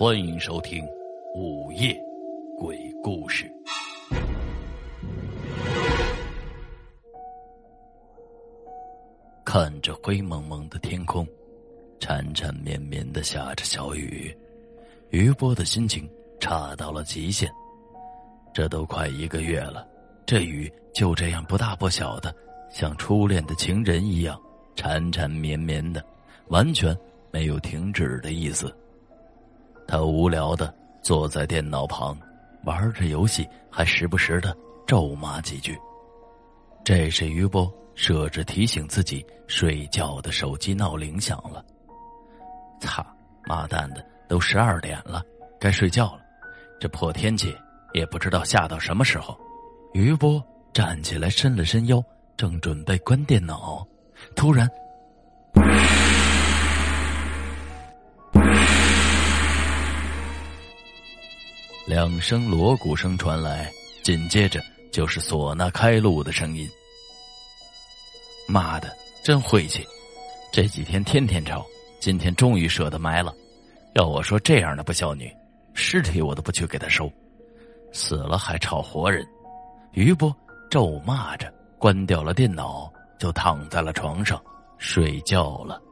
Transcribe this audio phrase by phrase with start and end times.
[0.00, 0.82] 欢迎收听
[1.34, 1.94] 《午夜
[2.56, 3.44] 鬼故事》。
[9.44, 11.28] 看着灰蒙蒙的天空，
[11.98, 14.34] 缠缠绵绵的下着小雨，
[15.10, 16.08] 余波的心情
[16.40, 17.46] 差到了极限。
[18.54, 19.86] 这都快一个月了，
[20.24, 22.34] 这雨就这样不大不小的，
[22.70, 24.40] 像初恋的情人一样
[24.74, 26.02] 缠缠绵绵的，
[26.48, 26.96] 完全
[27.30, 28.74] 没有停止的意思。
[29.90, 30.72] 他无聊的
[31.02, 32.16] 坐在电脑旁，
[32.62, 35.76] 玩着游戏，还时不时的咒骂几句。
[36.84, 41.64] 这时，余波设置提醒自己睡觉的手机闹铃响了。
[42.80, 43.04] 操，
[43.48, 45.24] 妈蛋的，都十二点了，
[45.58, 46.20] 该睡觉了。
[46.78, 47.52] 这破天气。
[47.92, 49.36] 也不知道下到什么时候，
[49.94, 50.40] 余波
[50.72, 52.00] 站起来，伸了伸腰，
[52.36, 53.84] 正准备关电脑，
[54.36, 54.70] 突然，
[61.90, 63.68] 两声锣鼓声传来，
[64.04, 66.70] 紧接着就是唢呐开路的声音。
[68.46, 69.84] 妈的，真晦气！
[70.52, 71.66] 这几天天天吵，
[71.98, 73.34] 今天终于舍得埋了。
[73.94, 75.34] 要我说，这样的不孝女，
[75.74, 77.10] 尸体我都不去给她收。
[77.90, 79.26] 死了还吵活人，
[79.90, 80.32] 余波
[80.70, 84.40] 咒骂着，关掉了电脑，就躺在了床上
[84.78, 85.82] 睡觉了。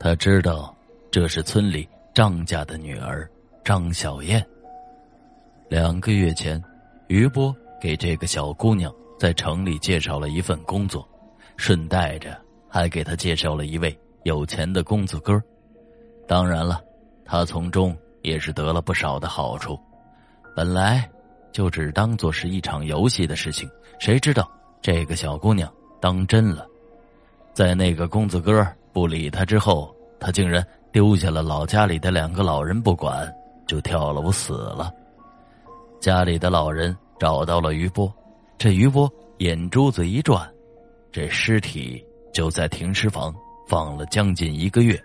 [0.00, 0.74] 他知道
[1.08, 3.30] 这是村里张家的女儿
[3.64, 4.44] 张小燕。
[5.72, 6.62] 两个月前，
[7.06, 11.08] 余波给这个小姑娘在城里介绍了一份工作，
[11.56, 15.42] 顺带着还给她介绍了一位有钱的公子哥。
[16.28, 16.84] 当然了，
[17.24, 19.80] 他从中也是得了不少的好处。
[20.54, 21.10] 本来
[21.52, 23.66] 就只当做是一场游戏的事情，
[23.98, 24.46] 谁知道
[24.82, 26.66] 这个小姑娘当真了。
[27.54, 33.26] 在那个公子哥不理他之后，他竟然丢下了老家里的两个老人不管，
[33.66, 34.92] 就跳楼死了。
[36.02, 38.12] 家里的老人找到了余波，
[38.58, 39.08] 这余波
[39.38, 40.52] 眼珠子一转，
[41.12, 42.04] 这尸体
[42.34, 43.32] 就在停尸房
[43.68, 45.00] 放了将近一个月，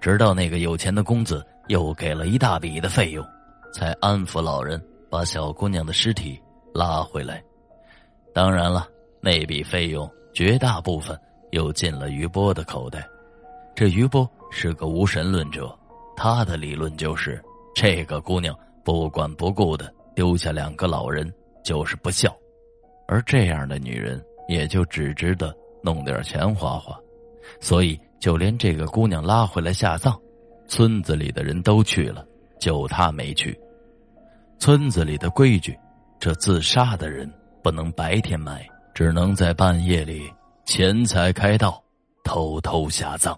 [0.00, 3.26] 直到那个有钱的公子又给了一大笔的费用。
[3.72, 4.80] 才安抚老人，
[5.10, 6.40] 把小姑娘的尸体
[6.72, 7.42] 拉回来。
[8.32, 8.86] 当然了，
[9.20, 11.18] 那笔费用绝大部分
[11.50, 13.04] 又进了余波的口袋。
[13.74, 15.76] 这余波是个无神论者，
[16.16, 17.42] 他的理论就是：
[17.74, 21.32] 这个姑娘不管不顾的丢下两个老人
[21.64, 22.34] 就是不孝，
[23.06, 26.98] 而这样的女人也就只值得弄点钱花花。
[27.60, 30.18] 所以，就连这个姑娘拉回来下葬，
[30.68, 32.26] 村子里的人都去了。
[32.60, 33.58] 就他没去。
[34.58, 35.74] 村子里的规矩，
[36.18, 37.26] 这自杀的人
[37.62, 40.30] 不能白天埋，只能在半夜里
[40.66, 41.82] 钱财开道，
[42.22, 43.34] 偷偷下葬。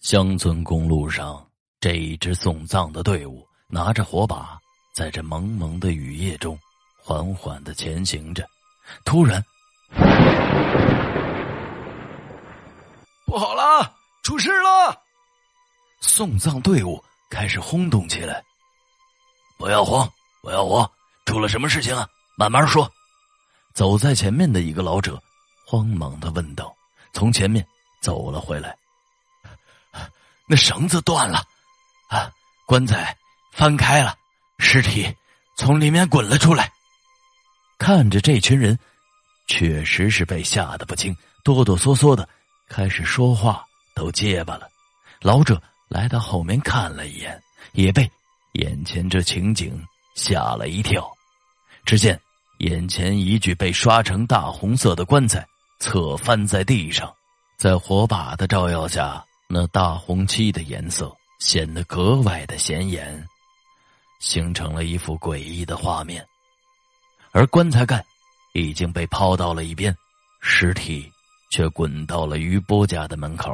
[0.00, 1.46] 乡村公路上，
[1.80, 4.58] 这一支送葬的队伍拿着火把，
[4.92, 6.58] 在这蒙蒙的雨夜中
[6.96, 8.48] 缓缓的前行着。
[9.04, 9.42] 突然，
[13.24, 15.02] 不好了，出事了！
[16.00, 17.02] 送葬队伍。
[17.30, 18.44] 开始轰动起来。
[19.56, 20.06] 不要慌，
[20.42, 20.90] 不要慌，
[21.24, 22.06] 出了什么事情啊？
[22.36, 22.92] 慢慢说。
[23.72, 25.18] 走在前面的一个老者
[25.66, 26.76] 慌忙的问道
[27.14, 27.66] ：“从前面
[28.02, 28.76] 走了回来，
[30.46, 31.42] 那绳子断了，
[32.08, 32.30] 啊，
[32.66, 33.16] 棺材
[33.50, 34.14] 翻开了，
[34.58, 35.14] 尸体
[35.56, 36.70] 从里面滚了出来。”
[37.78, 38.78] 看着这群人，
[39.46, 42.28] 确实是被吓得不轻，哆哆嗦嗦的，
[42.68, 43.64] 开始说话
[43.94, 44.68] 都结巴了。
[45.20, 45.62] 老者。
[45.88, 47.38] 来到后面看了一眼，
[47.72, 48.10] 也被
[48.54, 49.78] 眼前这情景
[50.14, 51.06] 吓了一跳。
[51.84, 52.18] 只见
[52.60, 55.46] 眼前一具被刷成大红色的棺材
[55.80, 57.14] 侧翻在地上，
[57.58, 63.22] 在火把的照耀下，那大红漆的颜色显得格外的显眼，
[64.22, 66.24] 形成了一幅诡异的画面。
[67.32, 68.02] 而棺材盖
[68.54, 69.94] 已经被抛到了一边，
[70.40, 71.10] 尸体
[71.50, 73.52] 却滚到了于波家的门口。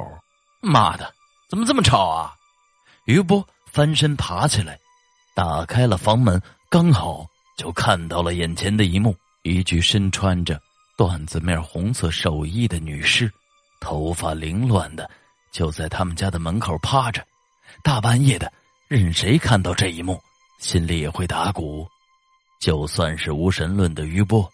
[0.60, 1.12] 妈的！
[1.48, 2.34] 怎么这么吵啊！
[3.06, 4.78] 于波翻身爬起来，
[5.34, 7.24] 打开了房门，刚好
[7.56, 10.60] 就看到了眼前的一幕：一具身穿着
[10.98, 13.32] 缎子面红色寿衣的女尸，
[13.80, 15.08] 头发凌乱的，
[15.50, 17.24] 就在他们家的门口趴着。
[17.82, 18.52] 大半夜的，
[18.88, 20.20] 任谁看到这一幕，
[20.58, 21.88] 心里也会打鼓。
[22.60, 24.50] 就算是无神论的余波，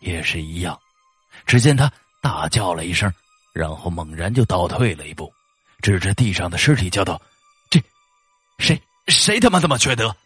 [0.00, 0.78] 也是一样。
[1.46, 1.90] 只见他
[2.20, 3.12] 大叫了一声，
[3.52, 5.32] 然后猛然就倒退了一步。
[5.80, 7.20] 指着地上的尸体叫道
[7.70, 7.80] ：“这，
[8.58, 10.16] 谁谁他妈这么缺德？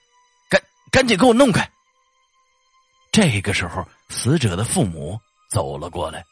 [0.49, 1.69] 赶赶紧给我弄开！”
[3.13, 5.21] 这个时候，死者的父母
[5.51, 6.25] 走了过来，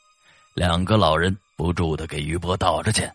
[0.54, 3.12] 两个老人不住的给余波道着歉：“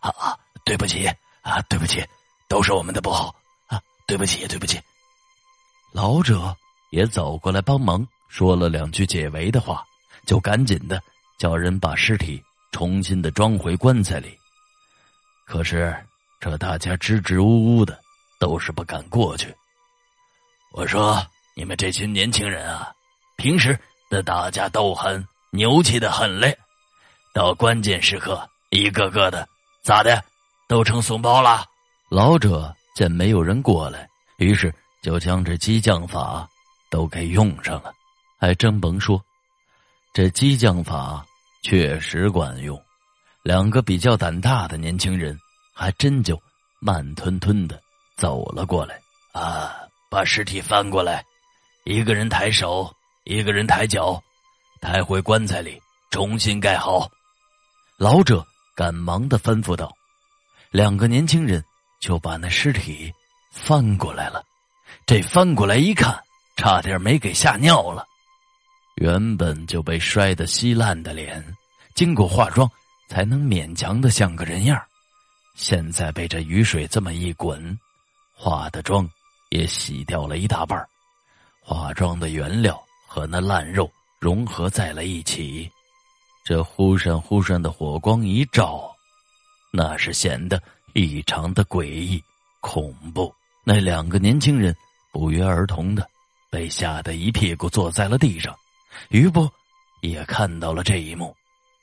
[0.00, 1.06] 啊啊，对不起
[1.42, 2.04] 啊，对不起，
[2.48, 3.34] 都是我们的不好
[3.66, 4.80] 啊，对不起，对不起。
[5.94, 6.52] 老者
[6.90, 9.84] 也走过来帮忙，说了两句解围的话，
[10.26, 11.00] 就赶紧的
[11.38, 12.42] 叫人把尸体
[12.72, 14.36] 重新的装回棺材里。
[15.46, 15.96] 可是
[16.40, 17.96] 这大家支支吾吾的，
[18.40, 19.54] 都是不敢过去。
[20.72, 21.24] 我说
[21.54, 22.92] ：“你们这群年轻人啊，
[23.36, 23.78] 平时
[24.10, 26.58] 的打架斗狠，牛气的很嘞，
[27.32, 29.48] 到关键时刻，一个个的
[29.84, 30.24] 咋的，
[30.66, 31.64] 都成怂包了。”
[32.10, 34.08] 老者见没有人过来，
[34.38, 34.74] 于是
[35.04, 36.48] 就将这激将法
[36.90, 37.92] 都给用上了。
[38.40, 39.22] 还真甭说，
[40.14, 41.22] 这激将法
[41.62, 42.82] 确实管用。
[43.42, 45.38] 两个比较胆大的年轻人，
[45.74, 46.40] 还真就
[46.80, 47.78] 慢吞吞的
[48.16, 48.98] 走了过来
[49.32, 49.76] 啊。
[50.08, 51.22] 把尸体翻过来，
[51.84, 52.90] 一个人抬手，
[53.24, 54.18] 一个人抬脚，
[54.80, 55.78] 抬回棺材里，
[56.10, 57.10] 重新盖好。
[57.98, 58.42] 老者
[58.74, 59.92] 赶忙的吩咐道
[60.72, 61.62] ：“两个年轻人
[62.00, 63.12] 就把那尸体
[63.52, 64.42] 翻过来了。
[65.06, 66.18] 这翻过来一看，
[66.56, 68.06] 差点没给吓尿了。
[68.96, 71.44] 原本就被摔得稀烂的脸，
[71.94, 72.70] 经过化妆
[73.08, 74.80] 才能勉强的像个人样
[75.56, 77.78] 现在被这雨水这么一滚，
[78.34, 79.08] 化的妆。”
[79.50, 80.84] 也洗掉了一大半
[81.60, 83.88] 化妆的原料和那烂肉
[84.18, 85.70] 融合在了一起，
[86.44, 88.90] 这忽闪忽闪的火光一照，
[89.70, 90.60] 那是显得
[90.92, 92.20] 异常的诡异
[92.58, 93.32] 恐怖。
[93.62, 94.74] 那两个年轻人
[95.14, 96.10] 不约而同的
[96.50, 98.52] 被吓得一屁股坐在了地上。
[99.10, 99.48] 于波
[100.02, 101.32] 也看到了这一幕，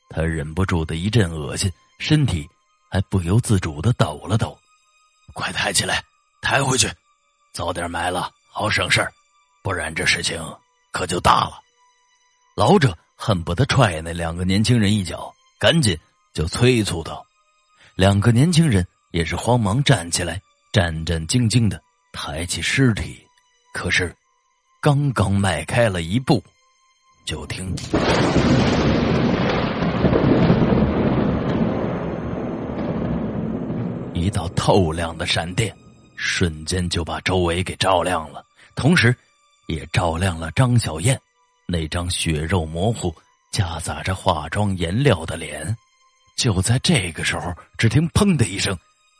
[0.09, 2.45] 他忍不住的一阵恶心，身体
[2.89, 4.59] 还不由自主的抖了抖。
[5.33, 6.03] 快抬起来，
[6.41, 6.91] 抬回去。
[7.53, 9.13] 早点埋了，好省事儿，
[9.63, 10.37] 不然这事情
[10.91, 11.61] 可就大了。
[12.57, 15.97] 老者恨不得踹那两个年轻人一脚，赶紧
[16.33, 17.25] 就催促道
[17.95, 20.41] ：“两个年轻人也是慌忙站起来，
[20.73, 21.81] 战战兢兢的
[22.11, 23.25] 抬起尸体。
[23.73, 24.15] 可是，
[24.81, 26.43] 刚刚迈开了一步，
[27.25, 27.73] 就听
[34.13, 35.75] 一道透亮的闪电。”
[36.23, 39.15] 瞬间就把周围给照亮了，同时，
[39.67, 41.19] 也照亮了张小燕
[41.65, 43.11] 那张血肉模糊、
[43.51, 45.75] 夹杂着化妆颜料的脸。
[46.37, 48.77] 就在这个时候，只听“砰”的一声，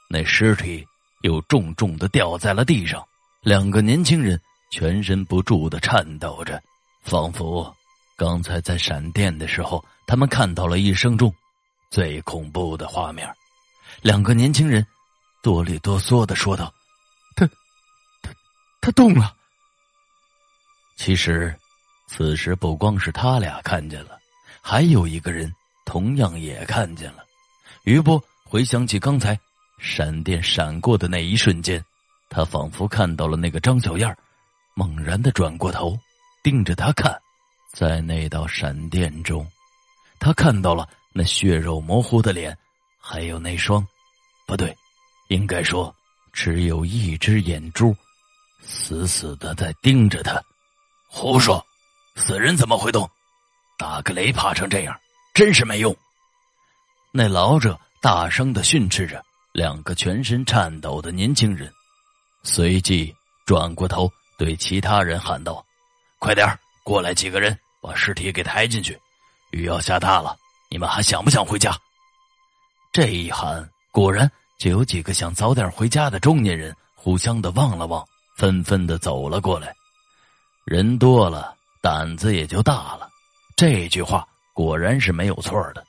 [0.07, 0.85] 那尸体
[1.21, 3.06] 又重重的掉在了地上。
[3.41, 4.39] 两个年轻人
[4.71, 6.62] 全身不住的颤抖着，
[7.03, 7.75] 仿佛
[8.15, 11.33] 刚才在闪电的时候，他们看到了一生中
[11.89, 13.27] 最恐怖的画面。
[14.01, 14.85] 两个年轻人
[15.41, 16.73] 哆里哆嗦的说道。
[17.35, 17.47] 他
[18.21, 18.31] 他，
[18.81, 19.35] 他动了。
[20.97, 21.56] 其实，
[22.07, 24.19] 此时不光是他俩看见了，
[24.62, 25.51] 还有一个人
[25.85, 27.25] 同样也看见了。
[27.85, 29.39] 于波回想起刚才
[29.81, 31.83] 闪电闪过的那一瞬间，
[32.30, 34.16] 他仿佛看到了那个张小燕
[34.75, 35.98] 猛然的转过头，
[36.44, 37.19] 盯着他看。
[37.74, 39.45] 在那道闪电中，
[40.19, 42.56] 他看到了那血肉模糊的脸，
[43.00, 43.86] 还有那双，
[44.45, 44.75] 不对，
[45.30, 45.94] 应该说
[46.31, 47.95] 只有一只眼珠。
[48.62, 50.39] 死死的在盯着他，
[51.07, 51.66] 胡说！
[52.16, 53.10] 死人怎么会动？
[53.78, 54.95] 打个雷怕成这样，
[55.33, 55.95] 真是没用！
[57.12, 61.71] 那老者大声的训斥着两个全身颤抖的年轻人，
[62.44, 63.13] 随即
[63.45, 65.66] 转过头对其他人喊道
[66.19, 66.47] ：“快点
[66.83, 68.99] 过来，几个人把尸体给抬进去。
[69.52, 70.35] 雨要下大了，
[70.69, 71.78] 你们还想不想回家？”
[72.94, 78.06] 这一喊，果然就有几个想早点回家的中年人互相的望了望。
[78.37, 79.75] 纷纷的走了过来，
[80.66, 83.07] 人多了，胆子也就大了。
[83.56, 85.85] 这句话果然是没有错的。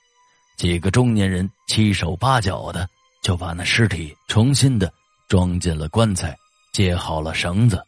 [0.58, 2.86] 几个中年人七手八脚的
[3.22, 4.92] 就把那尸体重新的
[5.28, 6.36] 装进了棺材，
[6.72, 7.82] 接好了绳子。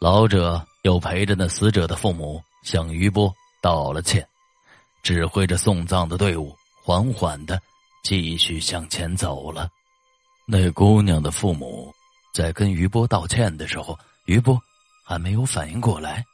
[0.00, 4.26] 老者又陪着那死者的父母向余波道了歉，
[5.02, 7.60] 指挥着送葬的队伍缓缓的
[8.02, 9.68] 继续向前走了。
[10.46, 11.92] 那姑娘的父母。
[12.34, 13.96] 在跟于波道歉的时候，
[14.26, 14.60] 于波
[15.04, 16.24] 还没有反应过来，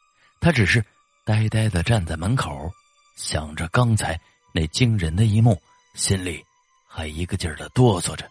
[0.40, 0.82] 他只是
[1.26, 2.72] 呆呆的站在门口，
[3.16, 4.18] 想着刚才
[4.54, 5.60] 那惊人的一幕，
[5.94, 6.42] 心里
[6.92, 8.28] 还一个劲儿的哆嗦着。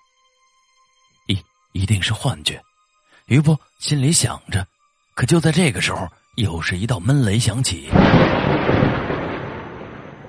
[1.27, 2.61] 一一定是幻觉，
[3.27, 4.67] 于波心里想着。
[5.15, 7.89] 可就在这个时候，又是一道闷雷响起，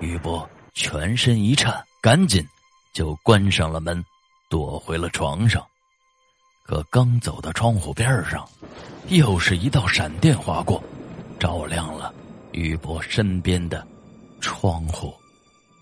[0.01, 2.47] 于波全身一颤，赶紧
[2.93, 4.05] 就关上了门，
[4.49, 5.67] 躲回了床上。
[6.65, 8.49] 可刚走到窗户边上，
[9.09, 10.83] 又是一道闪电划过，
[11.39, 12.15] 照亮了
[12.53, 13.85] 于波身边的
[14.41, 15.13] 窗户。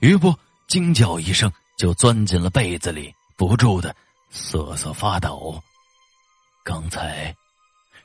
[0.00, 3.94] 于波惊叫一声，就钻进了被子里，不住的
[4.28, 5.62] 瑟瑟发抖。
[6.64, 7.34] 刚才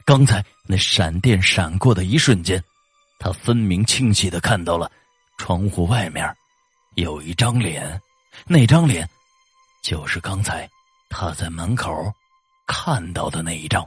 [0.06, 2.63] 刚才那闪电闪过的一瞬间，
[3.20, 4.89] 他分明清晰的看到了
[5.38, 6.24] 窗户外面
[6.96, 8.00] 有一张脸，
[8.46, 9.10] 那张脸
[9.82, 10.70] 就是刚才
[11.10, 11.92] 他在门口
[12.68, 13.86] 看到的那一张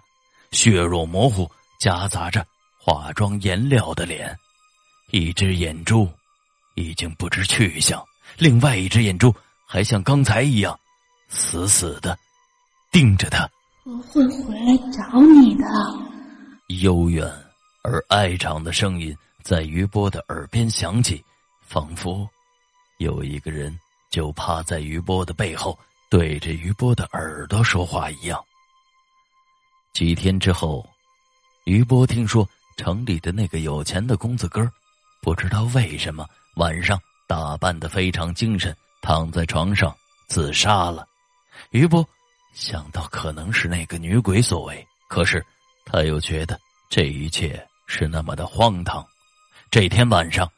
[0.50, 2.44] 血肉模糊、夹杂着
[2.76, 4.36] 化妆颜料的脸，
[5.12, 6.10] 一只眼珠
[6.74, 8.04] 已经不知去向，
[8.36, 9.34] 另外一只眼珠
[9.66, 10.78] 还像刚才一样
[11.28, 12.16] 死死的
[12.92, 13.48] 盯着他。
[13.84, 15.64] 我会回来找你的。
[16.80, 17.30] 悠远
[17.82, 21.22] 而哀长的声音在于波的耳边响起，
[21.60, 22.28] 仿佛
[22.98, 23.78] 有一个人
[24.10, 28.42] 就趴在余波的背后，对着余波的耳朵说话一样。
[29.92, 30.84] 几天之后，
[31.64, 34.68] 余波听说城里的那个有钱的公子哥，
[35.22, 39.96] 不知道为什么晚上打扮的非常精神，躺在床上
[40.26, 41.06] 自杀了。
[41.70, 42.04] 于波。
[42.54, 45.44] 想到可能是那个女鬼所为，可是
[45.84, 46.58] 他又觉得
[46.88, 49.06] 这一切是那么的荒唐。
[49.70, 50.50] 这天晚上，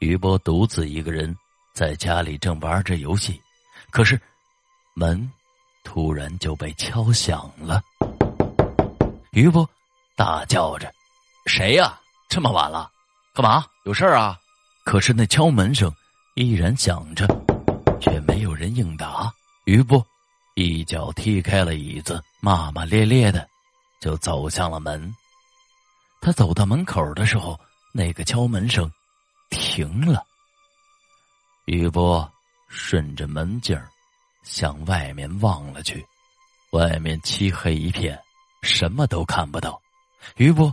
[0.00, 1.34] 于波独自一个人
[1.72, 3.40] 在家里正玩着游戏，
[3.90, 4.20] 可是
[4.94, 5.30] 门
[5.84, 7.80] 突然就被敲响了。
[9.30, 9.66] 于波
[10.16, 10.92] 大叫着
[11.46, 11.98] ：“谁呀？
[12.28, 12.90] 这么晚了，
[13.32, 13.64] 干嘛？
[13.84, 14.36] 有事啊？”
[14.84, 15.90] 可是那敲门声
[16.34, 17.26] 依然响着，
[18.54, 19.34] 有人应答。
[19.64, 20.06] 于波。
[20.54, 23.48] 一脚踢开了椅子，骂骂咧咧的，
[24.00, 25.12] 就走向了门。
[26.20, 27.58] 他走到门口的时候，
[27.90, 28.88] 那个敲门声
[29.50, 30.24] 停了。
[31.64, 32.32] 于波
[32.68, 33.76] 顺着门镜
[34.44, 36.06] 向外面望了去，
[36.70, 38.16] 外面漆黑一片，
[38.62, 39.82] 什么都看不到。
[40.36, 40.72] 于波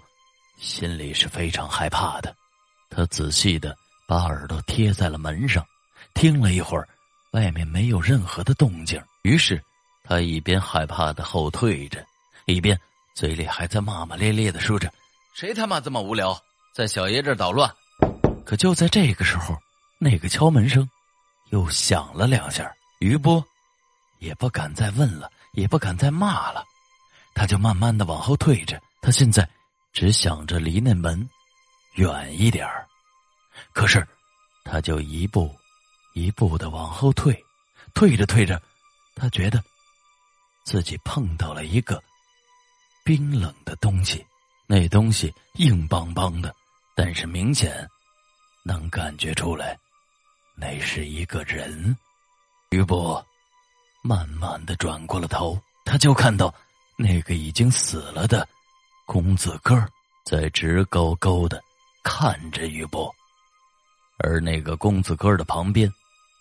[0.60, 2.36] 心里是非常害怕的，
[2.92, 3.76] 他仔细的
[4.08, 5.66] 把耳朵贴在了门上，
[6.14, 6.88] 听了一会儿，
[7.32, 9.62] 外面没有任何的动静，于是。
[10.04, 12.04] 他一边害怕的后退着，
[12.46, 12.78] 一边
[13.14, 14.92] 嘴里还在骂骂咧咧的说着
[15.34, 16.38] ：“谁他妈这么无聊，
[16.74, 17.72] 在小爷这捣乱？”
[18.44, 19.56] 可就在这个时候，
[20.00, 20.90] 那个敲门声
[21.52, 22.70] 又响了两下。
[23.00, 23.42] 于波
[24.18, 26.66] 也不敢再问了，也不敢再骂了，
[27.36, 28.82] 他就慢慢的往后退着。
[29.02, 29.48] 他现在
[29.94, 31.30] 只想着离那门
[31.94, 32.68] 远一点
[33.72, 34.06] 可是
[34.66, 35.56] 他就一步
[36.14, 37.46] 一步的往后退，
[37.94, 38.62] 退着退着，
[39.16, 39.64] 他觉得。
[40.64, 42.02] 自己碰到了一个
[43.04, 44.24] 冰冷的东西，
[44.68, 46.56] 那东西硬邦邦的，
[46.96, 47.90] 但是明显
[48.64, 49.78] 能感觉出来，
[50.56, 51.98] 那是一个人。
[52.70, 53.26] 于波
[54.04, 56.54] 慢慢的转过了头，他就看到
[56.96, 58.48] 那个已经死了的
[59.08, 59.76] 公子哥
[60.26, 61.62] 在直勾勾的
[62.04, 63.14] 看着于波，
[64.20, 65.92] 而那个公子哥的旁边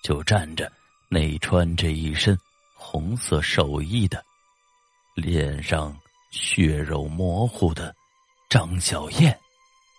[0.02, 0.70] 就站着
[1.08, 2.38] 那穿着一身。
[2.82, 4.24] 红色寿衣的，
[5.14, 5.94] 脸上
[6.30, 7.94] 血肉模糊的
[8.48, 9.38] 张小燕，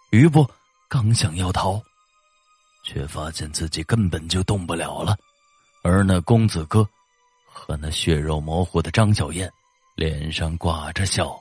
[0.09, 0.49] 于波
[0.89, 1.79] 刚想要逃，
[2.83, 5.15] 却发现自己根本就动不了了。
[5.83, 6.85] 而那公子哥
[7.47, 9.49] 和那血肉模糊的张小燕，
[9.95, 11.39] 脸上挂着笑，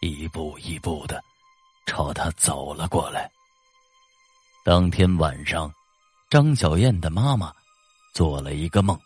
[0.00, 1.20] 一步一步的
[1.86, 3.28] 朝他走了过来。
[4.64, 5.72] 当天晚上，
[6.28, 7.52] 张小燕的妈妈
[8.14, 8.98] 做了一个梦，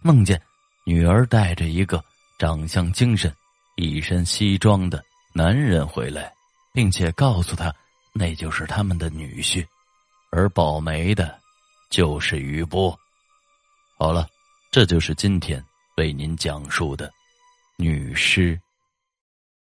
[0.00, 0.40] 梦见。
[0.84, 2.02] 女儿带着一个
[2.38, 3.34] 长相精神、
[3.76, 6.32] 一身西装的男人回来，
[6.72, 7.74] 并且告诉他，
[8.12, 9.66] 那就是他们的女婿，
[10.30, 11.38] 而保媒的，
[11.90, 12.96] 就是于波。
[13.98, 14.28] 好了，
[14.70, 15.62] 这就是今天
[15.96, 17.12] 为您讲述的
[17.76, 18.58] 女尸。